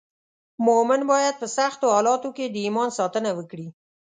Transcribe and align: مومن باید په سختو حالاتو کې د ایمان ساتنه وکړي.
مومن 0.65 1.01
باید 1.11 1.35
په 1.41 1.47
سختو 1.57 1.85
حالاتو 1.95 2.29
کې 2.37 2.45
د 2.47 2.55
ایمان 2.65 2.89
ساتنه 2.99 3.29
وکړي. 3.35 3.67